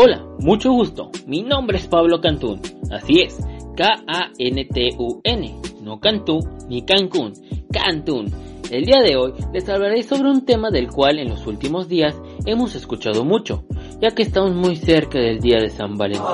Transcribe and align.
Hola, 0.00 0.24
mucho 0.38 0.70
gusto. 0.70 1.10
Mi 1.26 1.42
nombre 1.42 1.76
es 1.76 1.88
Pablo 1.88 2.20
Cantún. 2.20 2.60
Así 2.92 3.20
es, 3.20 3.36
K-A-N-T-U-N. 3.76 5.56
No 5.82 5.98
Cantú 5.98 6.38
ni 6.68 6.82
Cancún, 6.82 7.32
Cantún. 7.72 8.32
El 8.70 8.84
día 8.84 9.00
de 9.00 9.16
hoy 9.16 9.32
les 9.52 9.68
hablaré 9.68 10.04
sobre 10.04 10.30
un 10.30 10.44
tema 10.44 10.70
del 10.70 10.86
cual 10.86 11.18
en 11.18 11.30
los 11.30 11.48
últimos 11.48 11.88
días 11.88 12.14
hemos 12.46 12.76
escuchado 12.76 13.24
mucho, 13.24 13.64
ya 14.00 14.10
que 14.10 14.22
estamos 14.22 14.54
muy 14.54 14.76
cerca 14.76 15.18
del 15.18 15.40
día 15.40 15.58
de 15.58 15.68
San 15.68 15.96
Valentín. 15.96 16.30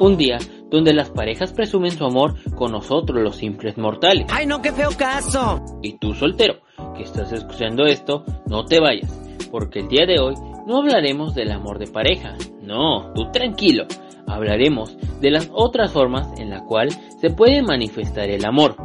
Un 0.00 0.16
día 0.16 0.38
donde 0.68 0.94
las 0.94 1.12
parejas 1.12 1.52
presumen 1.52 1.92
su 1.92 2.04
amor 2.04 2.34
con 2.56 2.72
nosotros 2.72 3.22
los 3.22 3.36
simples 3.36 3.78
mortales. 3.78 4.26
¡Ay, 4.32 4.46
no, 4.46 4.60
qué 4.60 4.72
feo 4.72 4.90
caso! 4.98 5.64
Y 5.80 5.98
tú 5.98 6.12
soltero, 6.12 6.54
que 6.96 7.04
estás 7.04 7.30
escuchando 7.30 7.84
esto, 7.84 8.24
no 8.48 8.64
te 8.64 8.80
vayas, 8.80 9.16
porque 9.52 9.78
el 9.78 9.86
día 9.86 10.06
de 10.06 10.18
hoy 10.18 10.34
no 10.66 10.78
hablaremos 10.78 11.34
del 11.34 11.52
amor 11.52 11.78
de 11.78 11.86
pareja, 11.86 12.36
no, 12.62 13.12
tú 13.14 13.30
tranquilo, 13.30 13.86
hablaremos 14.26 14.96
de 15.20 15.30
las 15.30 15.50
otras 15.52 15.92
formas 15.92 16.28
en 16.40 16.50
la 16.50 16.64
cual 16.64 16.90
se 17.20 17.30
puede 17.30 17.62
manifestar 17.62 18.30
el 18.30 18.44
amor. 18.44 18.76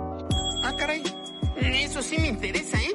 Ah, 0.63 0.73
caray, 0.77 1.01
eso 1.83 2.01
sí 2.01 2.17
me 2.19 2.27
interesa, 2.27 2.77
¿eh? 2.77 2.91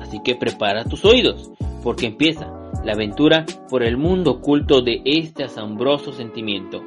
Así 0.00 0.20
que 0.22 0.36
prepara 0.36 0.84
tus 0.84 1.04
oídos, 1.04 1.50
porque 1.82 2.06
empieza 2.06 2.52
la 2.84 2.92
aventura 2.92 3.44
por 3.68 3.82
el 3.82 3.96
mundo 3.96 4.32
oculto 4.32 4.80
de 4.80 5.02
este 5.04 5.44
asombroso 5.44 6.12
sentimiento. 6.12 6.82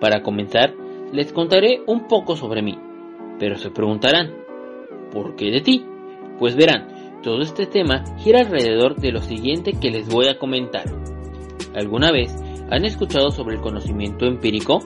Para 0.00 0.22
comenzar, 0.22 0.74
les 1.12 1.32
contaré 1.32 1.80
un 1.86 2.06
poco 2.08 2.36
sobre 2.36 2.62
mí, 2.62 2.78
pero 3.38 3.56
se 3.56 3.70
preguntarán, 3.70 4.34
¿por 5.12 5.36
qué 5.36 5.50
de 5.50 5.60
ti? 5.60 5.84
Pues 6.38 6.56
verán, 6.56 6.88
todo 7.24 7.40
este 7.40 7.66
tema 7.66 8.04
gira 8.18 8.40
alrededor 8.40 8.96
de 8.96 9.10
lo 9.10 9.22
siguiente 9.22 9.72
que 9.80 9.90
les 9.90 10.06
voy 10.08 10.28
a 10.28 10.38
comentar. 10.38 10.84
¿Alguna 11.74 12.12
vez 12.12 12.36
han 12.70 12.84
escuchado 12.84 13.30
sobre 13.30 13.56
el 13.56 13.62
conocimiento 13.62 14.26
empírico? 14.26 14.80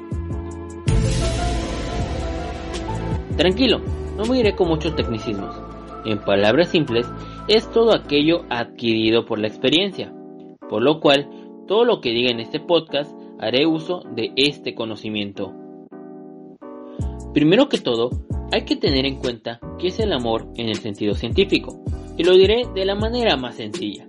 Tranquilo, 3.37 3.81
no 4.17 4.25
me 4.25 4.39
iré 4.39 4.55
con 4.55 4.69
muchos 4.69 4.95
tecnicismos. 4.95 5.55
En 6.05 6.21
palabras 6.21 6.71
simples, 6.71 7.07
es 7.49 7.71
todo 7.73 7.93
aquello 7.93 8.45
adquirido 8.51 9.27
por 9.27 9.41
la 9.41 9.49
experiencia, 9.49 10.13
por 10.71 10.83
lo 10.83 11.01
cual 11.01 11.29
todo 11.67 11.85
lo 11.85 12.01
que 12.01 12.11
diga 12.11 12.31
en 12.31 12.39
este 12.39 12.61
podcast 12.61 13.13
haré 13.41 13.67
uso 13.67 14.03
de 14.15 14.33
este 14.37 14.77
conocimiento. 14.77 15.53
Primero 17.35 17.69
que 17.69 17.79
todo, 17.79 18.11
hay 18.53 18.65
que 18.65 18.77
tener 18.77 19.07
en 19.07 19.17
cuenta 19.17 19.61
qué 19.79 19.89
es 19.89 19.99
el 19.99 20.13
amor 20.13 20.47
en 20.57 20.69
el 20.69 20.77
sentido 20.77 21.15
científico 21.15 21.83
y 22.19 22.25
lo 22.25 22.35
diré 22.35 22.65
de 22.75 22.85
la 22.85 22.97
manera 22.97 23.37
más 23.37 23.55
sencilla. 23.55 24.07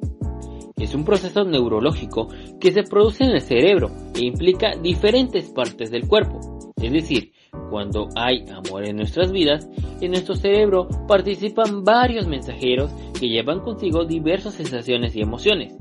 Es 0.76 0.96
un 0.96 1.06
proceso 1.06 1.44
neurológico 1.44 2.28
que 2.60 2.72
se 2.72 2.84
produce 2.84 3.24
en 3.24 3.32
el 3.32 3.42
cerebro 3.42 3.92
e 4.16 4.26
implica 4.26 4.76
diferentes 4.76 5.50
partes 5.50 5.92
del 5.92 6.08
cuerpo. 6.08 6.72
Es 6.82 6.92
decir, 6.92 7.34
cuando 7.70 8.08
hay 8.16 8.46
amor 8.50 8.88
en 8.88 8.96
nuestras 8.96 9.32
vidas, 9.32 9.70
en 10.02 10.12
nuestro 10.12 10.36
cerebro 10.36 10.88
participan 11.08 11.84
varios 11.84 12.28
mensajeros 12.28 12.92
que 13.20 13.28
llevan 13.28 13.60
consigo 13.60 14.06
diversas 14.06 14.54
sensaciones 14.54 15.16
y 15.16 15.22
emociones. 15.22 15.76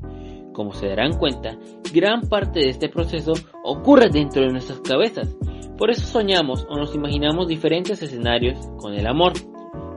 Como 0.53 0.73
se 0.73 0.87
darán 0.87 1.17
cuenta, 1.17 1.57
gran 1.93 2.27
parte 2.27 2.59
de 2.59 2.69
este 2.69 2.89
proceso 2.89 3.33
ocurre 3.63 4.09
dentro 4.11 4.41
de 4.41 4.51
nuestras 4.51 4.81
cabezas. 4.81 5.35
Por 5.77 5.89
eso 5.89 6.05
soñamos 6.05 6.67
o 6.69 6.75
nos 6.75 6.93
imaginamos 6.93 7.47
diferentes 7.47 8.03
escenarios 8.03 8.59
con 8.77 8.93
el 8.93 9.07
amor. 9.07 9.31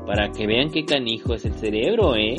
Para 0.06 0.30
que 0.32 0.46
vean 0.46 0.70
qué 0.70 0.84
canijo 0.84 1.34
es 1.34 1.44
el 1.44 1.54
cerebro, 1.54 2.16
¿eh? 2.16 2.36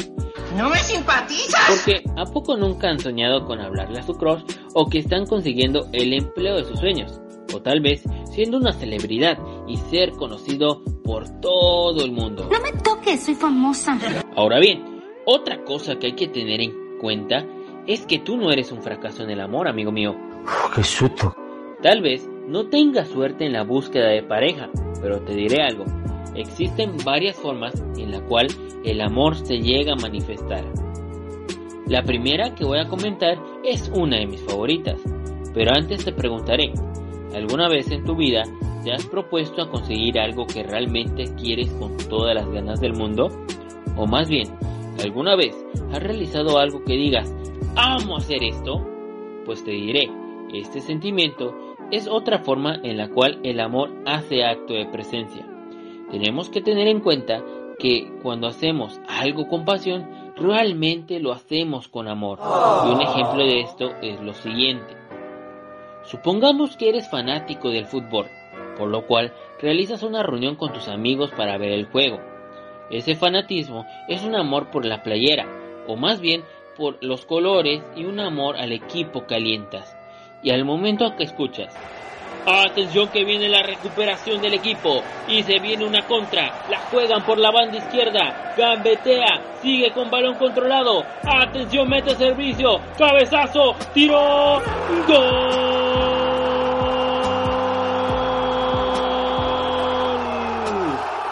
¡No 0.58 0.69
me 0.69 0.78
simpatizas! 0.78 1.61
Porque 1.69 2.03
¿a 2.17 2.25
poco 2.25 2.58
nunca 2.58 2.89
han 2.89 3.00
soñado 3.00 3.45
con 3.45 3.59
hablarle 3.59 4.00
a 4.00 4.03
su 4.03 4.14
crush 4.14 4.44
o 4.73 4.89
que 4.89 5.00
están 5.00 5.25
consiguiendo 5.25 5.88
el 5.94 6.13
empleo 6.13 6.57
de 6.57 6.66
sus 6.66 6.79
sueños? 6.79 7.22
O 7.53 7.62
tal 7.62 7.81
vez 7.81 8.03
siendo 8.31 8.57
una 8.57 8.73
celebridad 8.73 9.38
y 9.68 9.78
ser 9.78 10.12
conocido 10.12 10.84
por 11.03 11.28
todo 11.40 12.03
el 12.03 12.12
mundo. 12.12 12.50
No 12.52 12.59
me 12.59 12.72
toques, 12.81 13.23
soy 13.23 13.35
famosa. 13.35 13.97
Ahora 14.35 14.59
bien, 14.59 15.02
otra 15.25 15.63
cosa 15.63 15.96
que 15.96 16.07
hay 16.07 16.16
que 16.16 16.28
tener 16.28 16.62
en 16.62 16.97
cuenta 17.00 17.46
es 17.88 18.06
que 18.06 18.19
tú 18.19 18.38
no 18.38 18.52
eres 18.52 18.72
un 18.72 18.81
fracaso 18.81 19.23
en 19.23 19.31
el 19.31 19.41
amor, 19.41 19.68
amigo 19.68 19.91
mío. 19.91 20.16
¡Qué 20.75 20.84
susto! 20.84 21.35
Tal 21.81 22.02
vez 22.02 22.28
no 22.47 22.68
tengas 22.69 23.09
suerte 23.09 23.46
en 23.46 23.53
la 23.53 23.63
búsqueda 23.63 24.09
de 24.09 24.23
pareja, 24.23 24.69
pero 25.02 25.22
te 25.22 25.34
diré 25.34 25.63
algo. 25.63 25.85
Existen 26.36 26.98
varias 27.06 27.36
formas 27.36 27.84
en 27.98 28.12
la 28.12 28.22
cual 28.22 28.48
el 28.84 29.02
amor 29.02 29.36
se 29.36 29.60
llega 29.60 29.94
a 29.94 30.02
manifestar. 30.02 30.64
La 31.88 32.02
primera 32.04 32.56
que 32.56 32.66
voy 32.66 32.80
a 32.80 32.88
comentar 32.88 33.38
es 33.64 33.92
una 33.94 34.18
de 34.18 34.26
mis 34.26 34.42
favoritas, 34.42 35.00
pero 35.54 35.72
antes 35.76 36.06
te 36.06 36.14
preguntaré, 36.14 36.72
¿alguna 37.36 37.68
vez 37.68 37.92
en 37.92 38.04
tu 38.04 38.16
vida 38.16 38.44
te 38.84 38.92
has 38.92 39.06
propuesto 39.06 39.62
a 39.62 39.70
conseguir 39.70 40.20
algo 40.20 40.46
que 40.46 40.64
realmente 40.64 41.36
quieres 41.36 41.72
con 41.74 41.98
todas 42.10 42.36
las 42.36 42.50
ganas 42.50 42.80
del 42.80 42.94
mundo? 42.94 43.30
O 43.96 44.08
más 44.08 44.28
bien, 44.30 44.48
¿alguna 45.04 45.36
vez 45.36 45.56
has 45.92 46.02
realizado 46.02 46.58
algo 46.58 46.84
que 46.84 46.94
digas, 46.94 47.34
amo 47.76 48.18
hacer 48.18 48.44
esto? 48.44 48.86
Pues 49.46 49.64
te 49.64 49.72
diré, 49.72 50.10
este 50.54 50.80
sentimiento 50.80 51.54
es 51.92 52.08
otra 52.08 52.40
forma 52.40 52.80
en 52.82 52.98
la 52.98 53.10
cual 53.10 53.40
el 53.44 53.60
amor 53.60 53.92
hace 54.06 54.44
acto 54.44 54.74
de 54.74 54.88
presencia. 54.88 55.53
Tenemos 56.13 56.51
que 56.51 56.62
tener 56.62 56.88
en 56.88 57.00
cuenta 57.00 57.44
que 57.79 58.07
cuando 58.22 58.46
hacemos 58.46 59.01
algo 59.09 59.47
con 59.47 59.66
pasión, 59.66 60.07
realmente 60.35 61.19
lo 61.19 61.31
hacemos 61.31 61.88
con 61.88 62.07
amor. 62.07 62.38
Y 62.85 62.91
un 62.91 63.01
ejemplo 63.01 63.44
de 63.44 63.62
esto 63.62 63.90
es 64.00 64.22
lo 64.22 64.35
siguiente. 64.35 64.96
Supongamos 66.03 66.78
que 66.78 66.90
eres 66.90 67.09
fanático 67.09 67.72
del 67.72 67.88
fútbol, 67.88 68.28
por 68.78 68.90
lo 68.90 69.07
cual 69.07 69.34
realizas 69.59 70.03
una 70.03 70.22
reunión 70.22 70.56
con 70.56 70.72
tus 70.72 70.88
amigos 70.88 71.31
para 71.31 71.57
ver 71.57 71.72
el 71.72 71.88
juego. 71.88 72.19
Ese 72.91 73.16
fanatismo 73.16 73.84
es 74.07 74.23
un 74.23 74.35
amor 74.35 74.69
por 74.69 74.85
la 74.85 75.02
playera, 75.02 75.47
o 75.88 75.96
más 75.96 76.22
bien 76.22 76.44
por 76.78 77.03
los 77.03 77.25
colores 77.25 77.81
y 77.96 78.06
un 78.06 78.19
amor 78.19 78.57
al 78.57 78.72
equipo 78.72 79.25
que 79.25 79.34
alientas. 79.34 79.97
Y 80.44 80.52
al 80.52 80.63
momento 80.63 81.16
que 81.18 81.23
escuchas, 81.23 81.75
Atención 82.46 83.08
que 83.08 83.24
viene 83.24 83.48
la 83.48 83.64
recuperación 83.64 84.42
del 84.42 84.56
equipo 84.56 85.02
y 85.30 85.44
se 85.44 85.59
viene 85.59 85.86
una 85.86 86.02
contra. 86.06 86.66
La 86.70 86.80
juegan 86.92 87.24
por 87.24 87.38
la 87.38 87.52
banda 87.52 87.78
izquierda. 87.78 88.54
Gambetea. 88.58 89.59
Sigue 89.62 89.92
con 89.94 90.12
balón 90.12 90.36
controlado. 90.36 91.06
Atención, 91.24 91.88
mete 91.88 92.16
servicio. 92.16 92.82
Cabezazo. 92.98 93.76
Tiro. 93.94 94.62
Gol. 95.08 96.24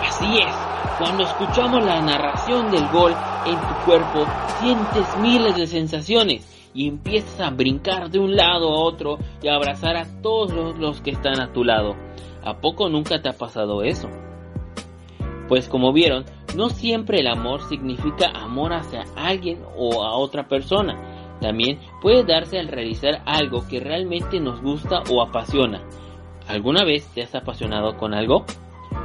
Así 0.08 0.38
es. 0.38 0.56
Cuando 0.98 1.24
escuchamos 1.24 1.84
la 1.84 2.00
narración 2.00 2.72
del 2.72 2.88
gol 2.88 3.14
en 3.46 3.56
tu 3.56 3.86
cuerpo, 3.86 4.26
sientes 4.62 5.18
miles 5.18 5.58
de 5.58 5.68
sensaciones 5.68 6.61
y 6.74 6.88
empiezas 6.88 7.40
a 7.40 7.50
brincar 7.50 8.10
de 8.10 8.20
un 8.20 8.36
lado 8.36 8.70
a 8.70 8.84
otro 8.84 9.18
y 9.42 9.48
a 9.48 9.56
abrazar 9.56 9.98
a 9.98 10.06
todos 10.22 10.78
los, 10.78 11.02
que 11.02 11.12
están 11.12 11.40
a 11.40 11.52
tu 11.52 11.64
lado. 11.64 11.96
¿A 12.44 12.58
poco 12.58 12.90
nunca 12.90 13.22
te 13.22 13.30
ha 13.30 13.34
pasado 13.34 13.84
eso? 13.84 14.10
Pues 15.48 15.68
como 15.68 15.92
vieron, 15.92 16.26
no 16.56 16.70
siempre 16.70 17.20
el 17.20 17.28
amor 17.28 17.62
significa 17.68 18.32
amor 18.34 18.74
hacia 18.74 19.04
alguien 19.16 19.64
o 19.78 20.04
a 20.04 20.16
otra 20.16 20.48
persona. 20.48 21.38
También 21.42 21.80
puede 22.02 22.24
darse 22.24 22.60
al 22.60 22.68
realizar 22.68 23.22
algo 23.26 23.68
que 23.68 23.80
realmente 23.80 24.40
nos 24.40 24.62
gusta 24.62 25.02
o 25.12 25.22
apasiona. 25.22 25.82
¿Alguna 26.48 26.84
vez 26.84 27.08
te 27.14 27.22
has 27.24 27.36
apasionado 27.36 27.98
con 27.98 28.14
algo? 28.14 28.46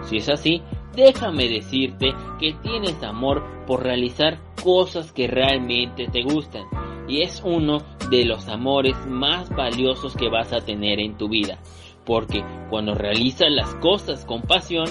Si 0.03 0.19
es 0.19 0.29
así, 0.29 0.63
déjame 0.95 1.49
decirte 1.49 2.15
que 2.39 2.53
tienes 2.63 3.03
amor 3.03 3.43
por 3.67 3.83
realizar 3.83 4.39
cosas 4.63 5.13
que 5.13 5.27
realmente 5.27 6.09
te 6.09 6.23
gustan 6.23 6.65
y 7.09 7.23
es 7.23 7.43
uno 7.45 7.83
de 8.11 8.25
los 8.25 8.49
amores 8.49 8.97
más 9.07 9.49
valiosos 9.51 10.17
que 10.17 10.29
vas 10.29 10.53
a 10.53 10.61
tener 10.61 11.01
en 11.01 11.17
tu 11.17 11.29
vida, 11.29 11.59
porque 12.05 12.45
cuando 12.71 12.95
realizas 12.95 13.51
las 13.51 13.75
cosas 13.77 14.25
con 14.25 14.43
pasión, 14.43 14.89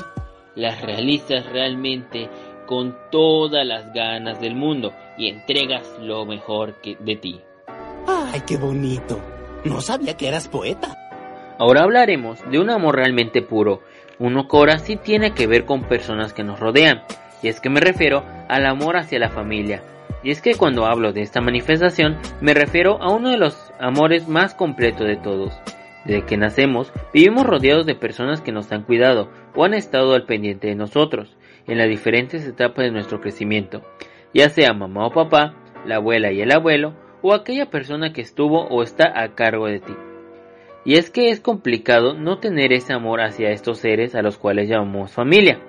las 0.56 0.82
realizas 0.82 1.46
realmente 1.52 2.30
con 2.66 2.96
todas 3.12 3.66
las 3.66 3.94
ganas 3.94 4.40
del 4.42 4.56
mundo 4.56 4.94
y 5.18 5.30
entregas 5.30 5.84
lo 6.02 6.26
mejor 6.26 6.82
que 6.82 6.96
de 7.00 7.16
ti. 7.16 7.40
¡Ay, 8.08 8.42
qué 8.46 8.58
bonito! 8.58 9.20
No 9.64 9.82
sabía 9.82 10.16
que 10.16 10.28
eras 10.28 10.48
poeta. 10.48 10.96
Ahora 11.58 11.84
hablaremos 11.84 12.40
de 12.50 12.60
un 12.60 12.70
amor 12.70 12.96
realmente 12.96 13.42
puro, 13.42 13.82
uno 14.20 14.48
que 14.48 14.58
ahora 14.58 14.78
sí 14.78 14.98
tiene 14.98 15.34
que 15.34 15.48
ver 15.48 15.66
con 15.66 15.84
personas 15.84 16.34
que 16.34 16.44
nos 16.44 16.60
rodean, 16.60 17.04
y 17.42 17.48
es 17.48 17.60
que 17.62 17.70
me 17.70 17.80
refiero 17.80 18.24
al 18.50 18.66
amor 18.66 18.98
hacia 18.98 19.20
la 19.20 19.30
familia, 19.30 19.82
y 20.26 20.32
es 20.32 20.42
que 20.42 20.56
cuando 20.56 20.88
hablo 20.88 21.14
de 21.14 21.22
esta 21.22 21.40
manifestación 21.40 22.18
me 22.42 22.56
refiero 22.56 23.02
a 23.02 23.14
uno 23.14 23.30
de 23.30 23.38
los 23.38 23.72
amores 23.80 24.28
más 24.28 24.56
completos 24.56 25.08
de 25.08 25.18
todos. 25.18 25.54
Desde 26.04 26.26
que 26.26 26.36
nacemos, 26.36 26.92
vivimos 27.14 27.46
rodeados 27.46 27.86
de 27.86 27.96
personas 27.96 28.42
que 28.42 28.52
nos 28.52 28.72
han 28.72 28.84
cuidado 28.84 29.30
o 29.56 29.64
han 29.64 29.76
estado 29.76 30.14
al 30.14 30.26
pendiente 30.26 30.68
de 30.68 30.76
nosotros 30.76 31.38
en 31.68 31.78
las 31.78 31.88
diferentes 31.88 32.46
etapas 32.46 32.86
de 32.86 32.92
nuestro 32.92 33.22
crecimiento, 33.22 33.84
ya 34.34 34.50
sea 34.50 34.74
mamá 34.74 35.08
o 35.08 35.12
papá, 35.12 35.54
la 35.86 35.98
abuela 35.98 36.32
y 36.32 36.42
el 36.42 36.52
abuelo, 36.52 36.94
o 37.22 37.34
aquella 37.34 37.70
persona 37.70 38.12
que 38.12 38.22
estuvo 38.22 38.68
o 38.68 38.84
está 38.84 39.20
a 39.20 39.36
cargo 39.36 39.68
de 39.68 39.80
ti. 39.80 39.94
Y 40.86 40.96
es 40.96 41.10
que 41.10 41.30
es 41.30 41.40
complicado 41.40 42.14
no 42.14 42.38
tener 42.40 42.74
ese 42.74 42.94
amor 42.94 43.22
hacia 43.22 43.50
estos 43.50 43.80
seres 43.80 44.14
a 44.16 44.22
los 44.22 44.38
cuales 44.38 44.70
llamamos 44.70 45.12
familia, 45.12 45.60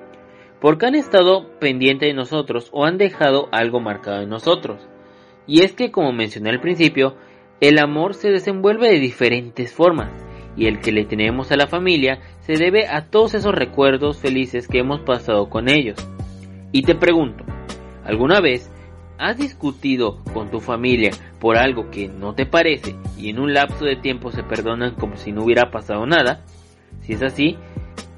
porque 0.67 0.87
han 0.87 0.97
estado 0.97 1.47
pendientes 1.61 2.09
de 2.09 2.13
nosotros 2.13 2.71
o 2.73 2.85
han 2.85 2.99
dejado 2.99 3.49
algo 3.53 3.79
marcado 3.79 4.23
en 4.23 4.29
nosotros. 4.29 4.85
Y 5.47 5.63
es 5.63 5.73
que, 5.75 5.93
como 5.93 6.13
mencioné 6.13 6.51
al 6.51 6.61
principio, 6.61 7.15
el 7.61 7.79
amor 7.79 8.15
se 8.15 8.31
desenvuelve 8.31 8.89
de 8.89 8.99
diferentes 8.99 9.73
formas, 9.73 10.11
y 10.57 10.67
el 10.67 10.81
que 10.81 10.91
le 10.91 11.05
tenemos 11.05 11.53
a 11.53 11.57
la 11.57 11.69
familia 11.69 12.19
se 12.41 12.55
debe 12.55 12.89
a 12.89 13.07
todos 13.11 13.35
esos 13.35 13.55
recuerdos 13.55 14.19
felices 14.19 14.67
que 14.67 14.81
hemos 14.81 15.03
pasado 15.03 15.49
con 15.49 15.69
ellos. 15.69 16.05
Y 16.73 16.83
te 16.83 16.97
pregunto, 16.97 17.45
¿alguna 18.03 18.41
vez 18.41 18.69
has 19.19 19.39
discutido 19.39 20.21
con 20.35 20.51
tu 20.51 20.59
familia 20.59 21.13
por 21.39 21.59
algo 21.59 21.93
que 21.93 22.09
no 22.09 22.35
te 22.35 22.45
parece 22.45 22.97
y 23.17 23.31
en 23.31 23.39
un 23.39 23.55
lapso 23.55 23.85
de 23.85 23.95
tiempo 23.95 24.33
se 24.33 24.43
perdonan 24.43 24.97
como 24.97 25.17
si 25.17 25.31
no 25.31 25.45
hubiera 25.45 25.71
pasado 25.71 26.07
nada? 26.07 26.45
Si 27.03 27.13
es 27.13 27.23
así, 27.23 27.57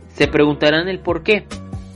se 0.06 0.28
preguntarán 0.28 0.88
el 0.88 1.00
por 1.00 1.22
qué. 1.22 1.46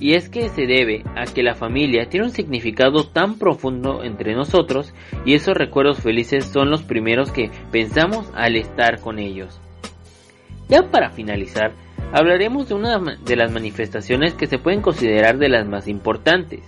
Y 0.03 0.15
es 0.15 0.29
que 0.29 0.49
se 0.49 0.67
debe 0.67 1.05
a 1.15 1.27
que 1.33 1.45
la 1.45 1.55
familia 1.55 2.09
tiene 2.09 2.27
un 2.27 2.33
significado 2.33 3.05
tan 3.05 3.39
profundo 3.39 4.03
entre 4.03 4.35
nosotros 4.35 4.93
y 5.25 5.35
esos 5.35 5.57
recuerdos 5.57 6.01
felices 6.01 6.45
son 6.45 6.71
los 6.71 6.83
primeros 6.83 7.31
que 7.31 7.53
pensamos 7.71 8.29
al 8.35 8.57
estar 8.57 8.99
con 9.01 9.21
ellos. 9.21 9.61
Ya 10.69 10.91
para 10.91 11.11
finalizar, 11.11 11.71
hablaremos 12.13 12.69
de 12.69 12.75
una 12.75 12.99
de 12.99 13.37
las 13.37 13.53
manifestaciones 13.53 14.35
que 14.35 14.49
se 14.49 14.59
pueden 14.59 14.81
considerar 14.81 15.39
de 15.39 15.49
las 15.49 15.69
más 15.69 15.87
importantes. 15.87 16.65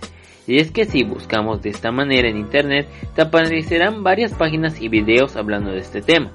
Y 0.47 0.59
es 0.59 0.71
que 0.71 0.85
si 0.85 1.03
buscamos 1.03 1.61
de 1.61 1.71
esta 1.71 1.91
manera 1.91 2.29
en 2.29 2.37
internet, 2.37 2.87
te 3.15 3.23
aparecerán 3.23 4.01
varias 4.01 4.33
páginas 4.33 4.81
y 4.81 4.87
videos 4.87 5.35
hablando 5.35 5.71
de 5.71 5.79
este 5.79 6.01
tema. 6.01 6.31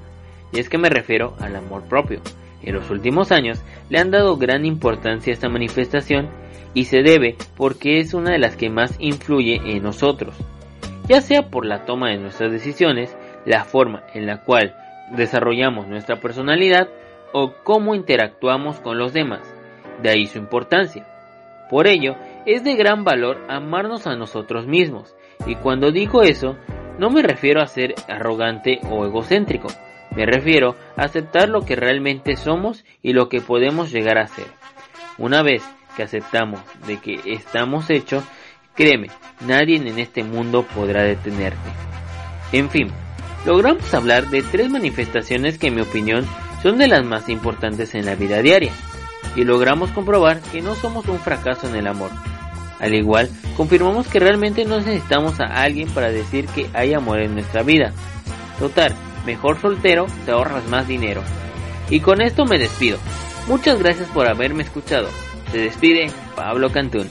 Y 0.53 0.59
es 0.59 0.69
que 0.69 0.77
me 0.77 0.89
refiero 0.89 1.33
al 1.39 1.55
amor 1.55 1.81
propio. 1.89 2.21
En 2.61 2.75
los 2.75 2.91
últimos 2.91 3.31
años 3.31 3.59
le 3.89 3.97
han 3.97 4.11
dado 4.11 4.37
gran 4.37 4.65
importancia 4.65 5.31
a 5.31 5.33
esta 5.33 5.49
manifestación 5.49 6.29
y 6.73 6.85
se 6.85 7.01
debe 7.01 7.35
porque 7.55 7.99
es 7.99 8.13
una 8.13 8.31
de 8.31 8.39
las 8.39 8.55
que 8.55 8.69
más 8.69 8.95
influye 8.99 9.61
en 9.63 9.83
nosotros, 9.83 10.35
ya 11.07 11.21
sea 11.21 11.49
por 11.49 11.65
la 11.65 11.85
toma 11.85 12.09
de 12.09 12.17
nuestras 12.17 12.51
decisiones, 12.51 13.15
la 13.45 13.65
forma 13.65 14.03
en 14.13 14.25
la 14.25 14.43
cual 14.43 14.75
desarrollamos 15.11 15.87
nuestra 15.87 16.21
personalidad 16.21 16.89
o 17.33 17.53
cómo 17.63 17.95
interactuamos 17.95 18.79
con 18.79 18.97
los 18.97 19.13
demás, 19.13 19.41
de 20.01 20.09
ahí 20.09 20.25
su 20.25 20.37
importancia. 20.37 21.05
Por 21.69 21.87
ello, 21.87 22.15
es 22.45 22.63
de 22.63 22.75
gran 22.75 23.03
valor 23.03 23.39
amarnos 23.47 24.07
a 24.07 24.15
nosotros 24.15 24.67
mismos, 24.67 25.15
y 25.45 25.55
cuando 25.55 25.91
digo 25.91 26.21
eso, 26.21 26.57
no 26.99 27.09
me 27.09 27.21
refiero 27.21 27.61
a 27.61 27.67
ser 27.67 27.95
arrogante 28.07 28.79
o 28.89 29.05
egocéntrico, 29.05 29.69
me 30.15 30.25
refiero 30.25 30.75
a 30.97 31.03
aceptar 31.03 31.47
lo 31.47 31.61
que 31.65 31.75
realmente 31.75 32.35
somos 32.35 32.83
y 33.01 33.13
lo 33.13 33.29
que 33.29 33.39
podemos 33.39 33.91
llegar 33.91 34.17
a 34.17 34.27
ser. 34.27 34.47
Una 35.17 35.41
vez 35.41 35.63
que 35.95 36.03
aceptamos 36.03 36.59
de 36.87 36.97
que 36.99 37.19
estamos 37.25 37.89
hechos, 37.89 38.23
créeme, 38.75 39.09
nadie 39.41 39.77
en 39.77 39.99
este 39.99 40.23
mundo 40.23 40.65
podrá 40.75 41.03
detenerte. 41.03 41.69
En 42.51 42.69
fin, 42.69 42.87
logramos 43.45 43.93
hablar 43.93 44.29
de 44.29 44.41
tres 44.41 44.69
manifestaciones 44.69 45.57
que 45.57 45.67
en 45.67 45.75
mi 45.75 45.81
opinión 45.81 46.25
son 46.61 46.77
de 46.77 46.87
las 46.87 47.05
más 47.05 47.29
importantes 47.29 47.95
en 47.95 48.05
la 48.05 48.15
vida 48.15 48.41
diaria, 48.41 48.71
y 49.35 49.43
logramos 49.43 49.91
comprobar 49.91 50.41
que 50.41 50.61
no 50.61 50.75
somos 50.75 51.07
un 51.07 51.19
fracaso 51.19 51.67
en 51.67 51.75
el 51.75 51.87
amor. 51.87 52.11
Al 52.79 52.93
igual, 52.95 53.29
confirmamos 53.55 54.07
que 54.07 54.19
realmente 54.19 54.65
no 54.65 54.77
necesitamos 54.77 55.39
a 55.39 55.45
alguien 55.61 55.87
para 55.89 56.11
decir 56.11 56.47
que 56.47 56.69
hay 56.73 56.93
amor 56.93 57.21
en 57.21 57.35
nuestra 57.35 57.63
vida. 57.63 57.93
Total, 58.59 58.93
mejor 59.25 59.61
soltero, 59.61 60.07
te 60.25 60.31
ahorras 60.31 60.67
más 60.67 60.87
dinero. 60.87 61.21
Y 61.89 61.99
con 61.99 62.21
esto 62.21 62.45
me 62.45 62.57
despido. 62.57 62.97
Muchas 63.47 63.79
gracias 63.79 64.09
por 64.09 64.27
haberme 64.27 64.63
escuchado. 64.63 65.09
Se 65.51 65.57
despide 65.57 66.09
Pablo 66.35 66.71
Cantún. 66.71 67.09